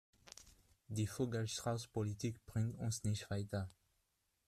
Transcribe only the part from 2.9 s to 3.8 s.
nicht weiter.